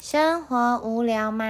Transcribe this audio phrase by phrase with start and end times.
[0.00, 1.44] 生活无聊吗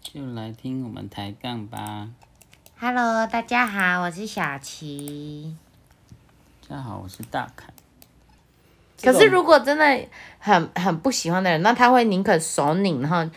[0.00, 2.08] 就来听我们抬杠吧。
[2.80, 5.54] ？Hello，大家好，我是小琪。
[6.66, 7.68] 大家好，我是大凯。
[9.02, 10.08] 可是如果真的
[10.38, 13.30] 很很不喜欢的人，那他会宁可手拧，然后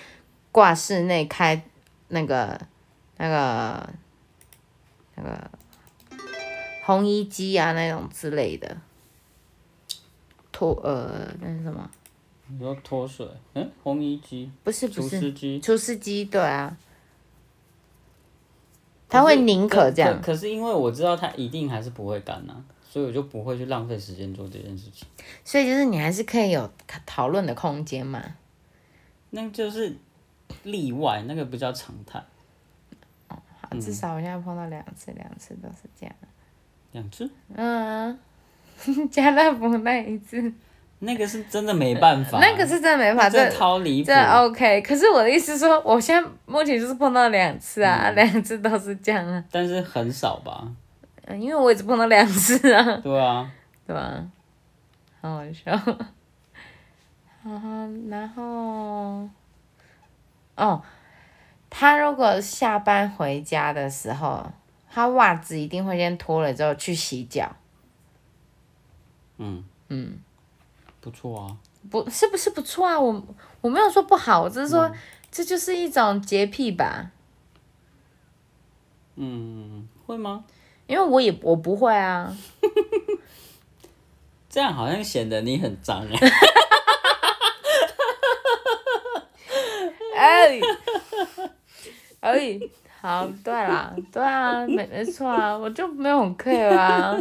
[0.53, 1.61] 挂室内开
[2.07, 2.57] 那个
[3.17, 3.89] 那个
[5.15, 5.51] 那个
[6.85, 8.77] 烘衣机啊那种之类的，
[10.53, 11.91] 脱呃那是什么？
[12.49, 16.77] 你说脱水，嗯，烘衣机、不是不除是湿机，除湿机，对啊，
[19.09, 20.27] 他会宁可这样可。
[20.27, 25.07] 可是因为我知道它一定还是不会干呐、所以我就不会去浪费时间做这件事情。
[25.43, 26.69] 所以就是你还是可以有
[27.05, 28.23] 讨论的空间嘛。
[29.29, 29.97] 那就是
[30.63, 32.23] 例外，那个不叫常态。
[33.27, 36.15] 好，至少我现在碰到两次，两次都是这样。
[36.93, 38.17] 两次，嗯，
[39.11, 40.53] 家乐福那一次，
[40.99, 44.15] 那个是真的没办法，那个是真的没法，这这超离谱这。
[44.15, 44.81] OK。
[44.81, 49.43] 可是我的意思说，我现在目前就是碰到两次啊，两、次都是这样啊。
[49.51, 50.67] 但是很少吧？
[51.25, 53.51] 嗯，因为我也只碰到两次啊，对啊，
[53.85, 54.25] 对啊？
[55.21, 55.71] 好好笑。
[57.43, 57.69] 然后，
[58.09, 59.29] 然后，
[60.55, 60.81] 哦，
[61.69, 64.51] 他如果下班回家的时候，
[64.89, 67.55] 他袜子一定会先脱了之后去洗脚。
[69.37, 70.17] 嗯嗯，
[71.07, 71.55] 不错啊。
[71.89, 73.23] 不是不是不错啊，我
[73.61, 74.91] 我没有说不好，我只是说、
[75.31, 77.11] 这就是一种洁癖吧，
[79.15, 80.43] 嗯，会吗？
[80.85, 82.35] 因为我也我不会啊，
[84.49, 86.05] 这样好像显得你很脏
[90.17, 90.59] 哎。
[90.59, 90.59] 哎
[92.19, 92.59] 哎，
[92.99, 97.17] 好，对啦，对啊，没没错啊，我就没有很 care 啊，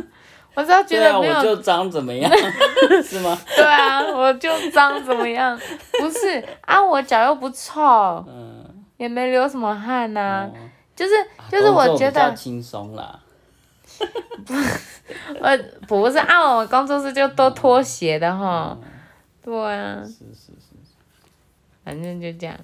[0.56, 2.30] 我只要觉得没有，我就脏怎么样？
[3.04, 3.38] 是吗？
[3.54, 5.56] 对啊，我就脏怎么样？
[6.00, 7.80] 不是啊，我脚又不臭，
[8.26, 8.64] 嗯。
[8.96, 10.56] 也没流什么汗呐、哦
[10.96, 11.12] 就是
[11.50, 13.20] 就是我觉得轻松啦。
[15.38, 18.74] 我不是啊，我工作室就都拖鞋的哈，
[19.44, 20.72] 对啊，是是是，
[21.84, 22.56] 反正就这样。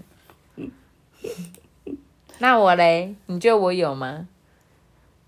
[2.38, 3.14] 那我嘞？
[3.26, 4.26] 你觉得我有吗？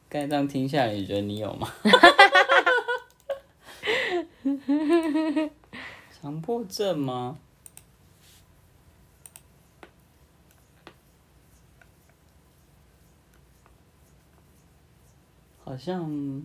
[0.08, 1.69] 刚才这样听下来，你觉得你有吗？
[6.10, 7.38] 强迫症吗？
[15.64, 16.42] 好像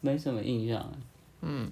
[0.00, 0.92] 没什么印象。
[1.40, 1.70] 嗯，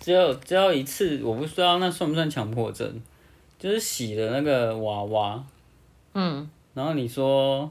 [0.00, 3.00] 只有只有一次，我不知道那算不算强迫症，
[3.58, 5.44] 就是洗的那个娃娃，
[6.14, 7.70] 嗯，然后你说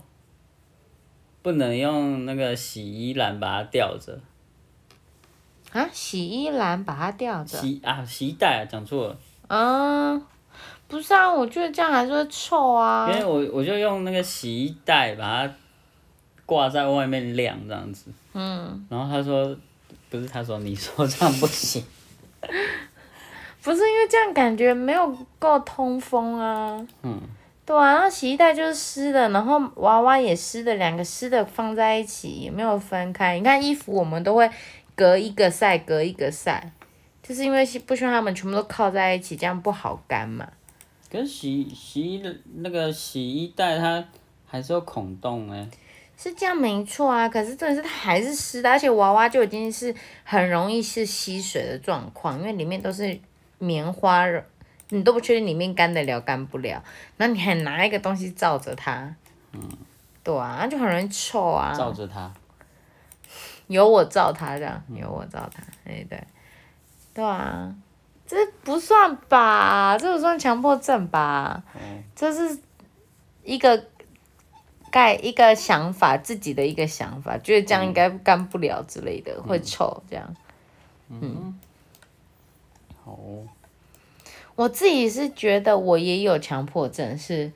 [1.42, 4.22] 不能用那个洗衣篮把它吊着，
[5.72, 7.58] 啊，洗衣篮把它吊着。
[7.58, 10.22] 洗啊洗衣袋啊讲错了，嗯，
[10.88, 13.18] 不是啊，我觉得这样还是会臭啊因。
[13.20, 15.54] 为我我就用那个洗衣袋把它
[16.46, 19.56] 挂在外面晾这样子，嗯，然后他说
[20.10, 21.84] 不是他说你说这样不行，
[23.62, 26.84] 不是因为这样感觉没有够通风啊。
[27.04, 27.22] 嗯，
[27.64, 33.38] 对啊，然后洗衣袋就是湿的，然后娃娃也湿的，两个湿的放在一起也没有分开。
[33.38, 34.50] 你看衣服我们都会
[35.00, 36.74] 隔一个晒，隔一个晒，
[37.24, 40.46] 就是因为不希望它们全部都靠在一起，这样不好干嘛。
[41.10, 44.04] 可是洗洗衣的那个洗衣袋它
[44.46, 45.66] 还是有孔洞哎、
[46.18, 49.96] 是这样没错啊，可是真的是它还是湿的，而且娃娃就已经是
[50.26, 53.18] 很容易是吸水的状况，因为里面都是
[53.58, 54.28] 棉花，
[54.90, 56.84] 你都不确定里面干得了干不了，
[57.16, 59.16] 那你还拿一个东西罩着它，
[59.54, 59.62] 嗯，
[60.26, 61.74] 对啊，那就很容易臭啊。
[61.74, 62.30] 罩着它，
[63.70, 66.22] 有我罩他这样，有我罩他，哎、对，
[67.14, 67.74] 对啊，
[68.26, 69.96] 这不算吧？
[69.98, 71.64] 这不算强迫症吧？
[71.76, 71.80] 哦，
[72.16, 72.60] 这是
[73.44, 73.86] 一个
[74.92, 80.36] 盖一个想法，自己的一个想法，觉得这样应该干不了之类的，会臭这样。
[81.10, 81.60] 嗯
[83.06, 83.48] 好哦，
[84.56, 87.52] 我自己是觉得我也有强迫症，是，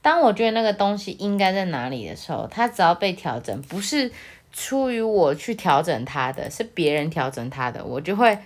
[0.00, 4.10] 当我觉得那个东西应该在哪里的时候，它只要被调整，不是
[4.52, 8.38] 出于我去调整他的，是别人调整他的，我就会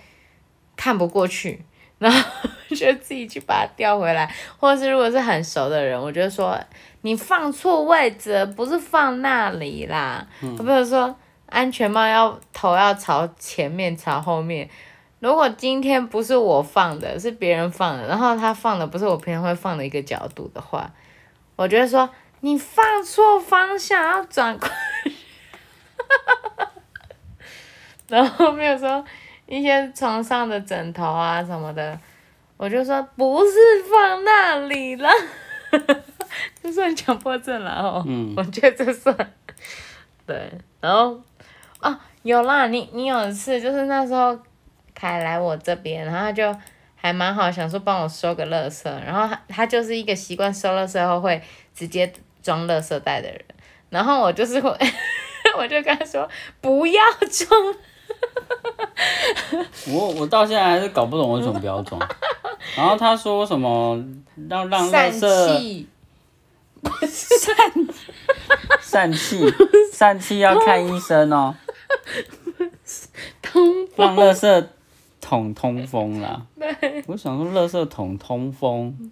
[0.75, 1.63] 看不过去，
[1.99, 2.19] 然后
[2.69, 6.57] 就自己去把它调回来，或者是如果是很熟的人，我就说
[7.01, 11.15] 你放错位置，不是放那里啦，比如说
[11.47, 14.69] 安全帽要头要朝前面，朝后面。
[15.19, 20.91] 如果今天不是我放的，是别人放的，然后他放的不是我平常会放的一个角度的话，
[21.55, 22.07] 我就会说
[22.41, 24.73] 你放错方向，要转过去。
[28.09, 29.03] 然后没有说
[29.45, 31.97] 一些床上的枕头啊什么的，
[32.57, 33.51] 我就说不是
[33.91, 35.09] 放那里了，
[36.63, 38.03] 就算强迫症了哦。
[38.07, 39.15] 嗯我觉得这算。
[40.25, 40.51] 对，
[40.81, 41.19] 然后
[41.79, 44.37] 哦，有啦，你你有一次就是那时候
[44.93, 46.55] 凯来我这边，然后他就
[46.95, 51.41] 还蛮好，想说帮我收个垃圾，然后他他就是一个习惯收垃圾后会
[51.73, 52.11] 直接
[52.41, 53.41] 装垃圾袋的人，
[53.89, 54.69] 然后我就是会，
[55.57, 56.29] 我就跟他说
[56.61, 57.75] 不要装，
[59.89, 61.99] 我我到现在还是搞不懂为什么不要装。
[62.75, 64.01] 然后他说什么
[64.49, 65.87] 让让垃散圾气，
[68.79, 69.45] 散气，
[69.91, 71.55] 散气要看医生哦。
[73.41, 74.65] 通让垃圾
[75.21, 76.45] 桶通风啦。
[77.07, 79.11] 我想说，垃圾桶通风，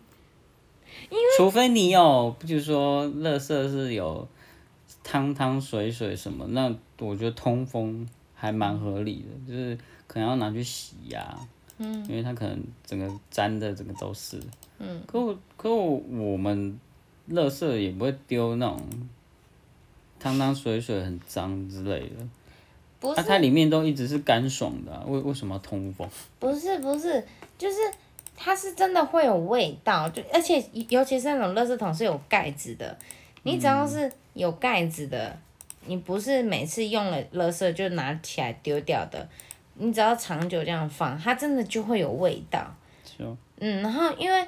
[1.37, 4.27] 除非你有，比如说，垃圾是有
[5.07, 11.37] 汤汤水水什么，那我觉得通风还蛮合理的，就是可能要拿去洗呀、
[11.77, 14.41] 嗯，因为它可能整个粘的整个都是，
[14.79, 16.79] 嗯，可我可我我们
[17.29, 18.81] 垃圾也不会丢那种
[20.19, 22.15] 汤汤水水很脏之类的。
[22.17, 22.27] 那、
[22.99, 26.09] 不是它里面都一直是干爽的啊、为为什么要通风？
[26.39, 27.23] 不是不是，
[27.59, 27.77] 就是
[28.35, 32.97] 它是真的会有味道，就而且尤其是那种垃圾桶是有盖子的，
[33.43, 35.35] 你只要是有盖子的，
[35.85, 39.27] 你不是每次用了垃圾就拿起来丢掉的，
[39.73, 42.63] 你只要长久这样放，它真的就会有味道。
[43.03, 44.47] 就嗯，然后因为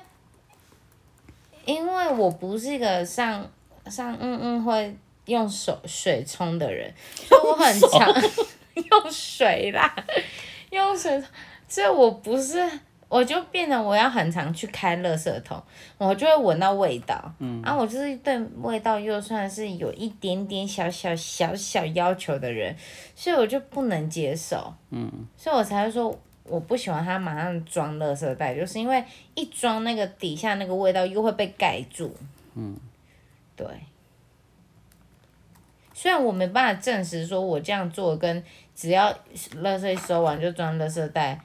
[1.66, 3.50] 因为我不是一个上
[3.88, 4.96] 上嗯嗯会
[5.26, 8.14] 用手水冲的人，所以我很常
[8.76, 9.96] 用水啦，
[10.70, 11.24] 用水，
[11.68, 12.70] 所以我不是。
[13.10, 15.62] 我就变得我要很常去开垃圾桶，
[15.98, 17.34] 我就会闻到味道。
[17.40, 22.76] 嗯，啊，我就是对味道又算是有一点点小小小小要求的人，
[23.16, 24.74] 所以我就不能接受。
[24.90, 29.04] 嗯，所以我才会说我不喜欢它马上装垃圾袋，就是因为
[29.36, 32.14] 一装那个底下那个味道又会被盖住。
[32.56, 32.76] 嗯，
[33.56, 33.66] 对。
[35.94, 38.44] 虽然我没办法证实说我这样做跟
[38.76, 39.12] 只要
[39.64, 41.42] 垃圾一收完就装垃圾袋，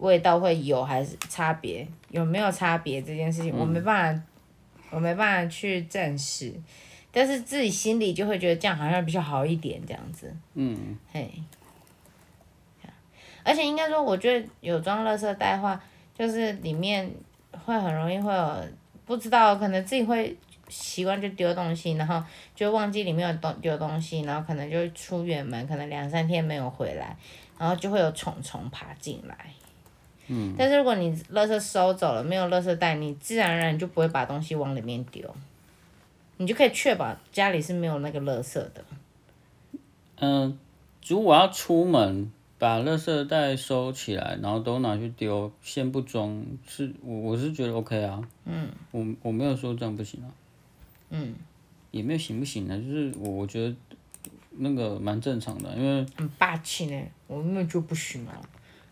[0.00, 4.22] 味道会有还是差别，有没有差别这件事情，我没办法，
[4.90, 6.52] 我没办法去证实。
[7.12, 10.34] 但是自己心里就会觉得这样好像比较好一点，这样子。
[10.54, 11.30] 嗯，嘿，
[13.42, 15.80] 而且应该说，我觉得有装垃圾袋的话，
[16.16, 17.10] 就是里面
[17.64, 18.64] 会很容易会有
[19.04, 20.36] 不知道，可能自己会
[20.68, 22.22] 习惯就丢东西，然后
[22.54, 27.16] 就忘记里面有东丢东西，然后可能就出远门，可能两三天没有回来，
[27.58, 29.36] 然后就会有虫虫爬进来。
[30.32, 35.28] 嗯，但是如果你垃圾收走了，没有垃圾袋，你自然而然就不会把东西往里面丢，
[36.36, 38.84] 你就可以确保家里是没有那个垃圾的。
[40.20, 40.56] 嗯、
[41.04, 48.22] 如果要出门，把垃圾袋收起来，然后都拿去丢，先不装，是我我是觉得 OK 啊。
[48.44, 50.30] 嗯，我我没有说这样不行啊。
[51.08, 51.34] 嗯，
[51.90, 53.74] 也没有行不行呢，就是我我觉得
[54.50, 58.40] 那个蛮正常的，因为很霸气呢，我根本就不行了。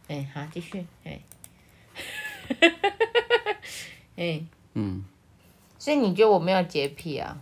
[0.08, 1.20] 哎、好，继续，哎，
[4.16, 5.04] 哎，嗯，
[5.78, 7.38] 所以你觉得我没有洁癖啊？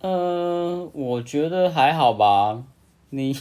[0.00, 2.64] 呃，我觉得还好吧。
[3.10, 3.38] 你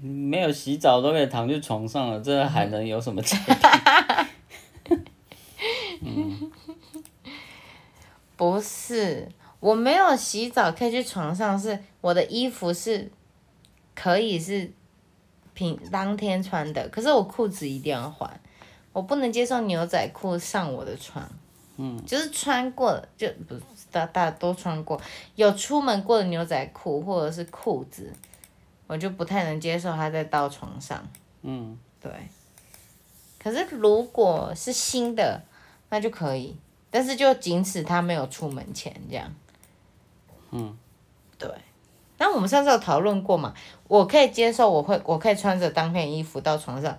[0.00, 3.52] 你没有洗澡都可以躺去床上了，这还能有什么洁癖？
[8.36, 9.28] 不是，
[9.64, 13.10] 我没有洗澡可以去床上，是我的衣服是
[13.94, 14.70] 可以是
[15.54, 18.38] 平当天穿的，可是我裤子一定要换，
[18.92, 21.26] 我不能接受牛仔裤上我的床。
[21.78, 25.00] 嗯，就是穿过了，就不是大大家都穿过，
[25.34, 28.12] 有出门过的牛仔裤或者是裤子，
[28.86, 31.02] 我就不太能接受它再到床上。
[31.40, 32.12] 嗯，对。
[33.42, 35.42] 可是如果是新的，
[35.88, 36.54] 那就可以，
[36.90, 39.32] 但是就仅此他没有出门前这样。
[40.54, 40.76] 嗯，
[41.38, 41.50] 对。
[42.16, 43.52] 那我们上次有讨论过嘛？
[43.88, 46.96] 我可以接受，我会我可以穿着当天衣服到床上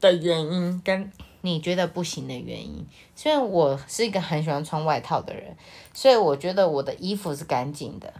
[0.00, 1.10] 的原因，跟
[1.42, 2.84] 你觉得不行的原因。
[3.14, 5.56] 虽然我是一个很喜欢穿外套的人，
[5.94, 8.12] 所以我觉得我的衣服是干净的，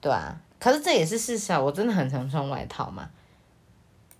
[0.00, 0.40] 对啊。
[0.60, 3.10] 可是这也是事实啊，我真的很常穿外套嘛，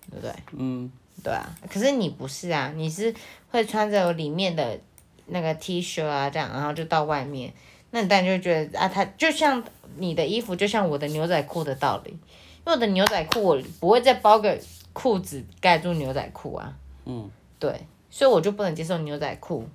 [0.09, 0.33] 对不对？
[0.51, 0.91] 嗯，
[1.23, 3.13] 对啊，可是你不是啊，你是
[3.51, 4.79] 会穿着里面的
[5.27, 7.53] 那个 T 恤啊，这样，然后就到外面，
[7.91, 9.63] 那你当然就觉得啊，它就像
[9.97, 14.57] 你的衣服，就像我的牛仔裤的道理，因为我的牛仔裤我不会再包个
[14.93, 19.67] 裤子盖住牛仔裤啊，嗯，对，所以我就不能接受牛仔裤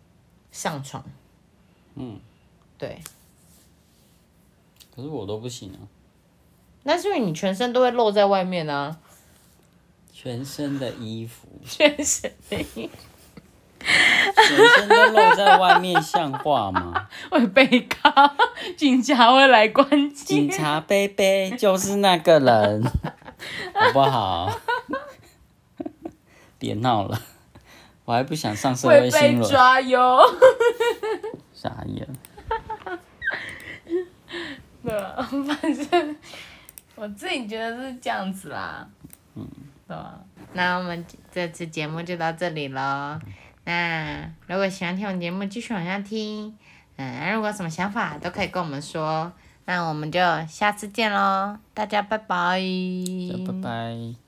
[0.53, 1.05] 上床，
[1.95, 2.21] 嗯，
[2.79, 2.99] 对，
[4.95, 5.79] 可是我都不行啊。
[6.85, 9.01] 那是因为你全身都会露在外面啊，
[10.13, 12.97] 全身的衣服， 全身的衣服，
[14.33, 16.93] 全身都露在外面，像话吗？
[17.31, 18.11] 会被告，
[18.77, 20.49] 警察会来关警。
[20.51, 22.83] 察贝贝就是那个人，
[23.75, 24.51] 好不好？
[26.59, 27.21] 别闹了，
[28.05, 30.21] 我还不想上社会会新闻，被抓哟。
[31.53, 32.07] 傻眼。
[34.83, 35.17] 对吧？
[35.47, 36.17] 反正
[36.95, 38.87] 我自己觉得是这样子啦。
[39.35, 39.47] 嗯。
[39.89, 40.15] 对吧？
[40.53, 43.19] 那我们这次节目就到这里喽。
[43.65, 46.57] 那如果喜欢听我们节目，继续往下听。
[46.97, 49.33] 嗯，如果什么想法都可以跟我们说。
[49.67, 52.61] 那我们就下次见喽，大家拜拜。
[53.47, 54.24] 拜拜。